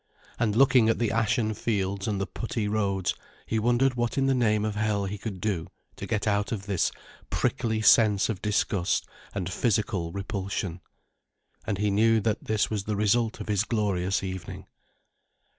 [0.39, 3.13] And looking at the ashen fields and the putty roads,
[3.45, 6.65] he wondered what in the name of Hell he could do to get out of
[6.65, 6.91] this
[7.29, 10.81] prickly sense of disgust and physical repulsion.
[11.67, 14.65] And he knew that this was the result of his glorious evening.